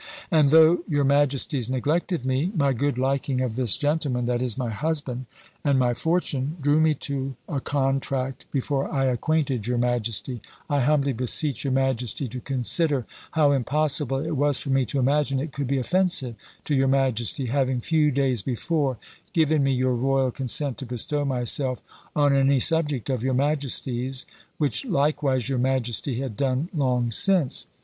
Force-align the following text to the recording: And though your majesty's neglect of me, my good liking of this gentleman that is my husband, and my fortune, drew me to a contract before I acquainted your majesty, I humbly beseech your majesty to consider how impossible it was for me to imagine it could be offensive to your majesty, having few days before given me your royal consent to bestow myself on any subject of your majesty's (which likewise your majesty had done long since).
And 0.31 0.49
though 0.49 0.79
your 0.87 1.03
majesty's 1.03 1.69
neglect 1.69 2.11
of 2.11 2.25
me, 2.25 2.51
my 2.55 2.73
good 2.73 2.97
liking 2.97 3.39
of 3.39 3.55
this 3.55 3.77
gentleman 3.77 4.25
that 4.25 4.41
is 4.41 4.57
my 4.57 4.71
husband, 4.71 5.27
and 5.63 5.77
my 5.77 5.93
fortune, 5.93 6.57
drew 6.59 6.79
me 6.81 6.95
to 6.95 7.35
a 7.47 7.61
contract 7.61 8.47
before 8.51 8.91
I 8.91 9.05
acquainted 9.05 9.67
your 9.67 9.77
majesty, 9.77 10.41
I 10.67 10.79
humbly 10.79 11.13
beseech 11.13 11.63
your 11.63 11.73
majesty 11.73 12.27
to 12.29 12.39
consider 12.39 13.05
how 13.33 13.51
impossible 13.51 14.17
it 14.17 14.35
was 14.35 14.57
for 14.59 14.71
me 14.71 14.85
to 14.85 14.97
imagine 14.97 15.39
it 15.39 15.51
could 15.51 15.67
be 15.67 15.77
offensive 15.77 16.33
to 16.65 16.73
your 16.73 16.87
majesty, 16.87 17.45
having 17.45 17.79
few 17.79 18.09
days 18.09 18.41
before 18.41 18.97
given 19.33 19.63
me 19.63 19.71
your 19.71 19.93
royal 19.93 20.31
consent 20.31 20.79
to 20.79 20.87
bestow 20.87 21.25
myself 21.25 21.83
on 22.15 22.35
any 22.35 22.59
subject 22.59 23.11
of 23.11 23.21
your 23.23 23.35
majesty's 23.35 24.25
(which 24.57 24.83
likewise 24.83 25.47
your 25.47 25.59
majesty 25.59 26.19
had 26.19 26.35
done 26.35 26.69
long 26.73 27.11
since). 27.11 27.67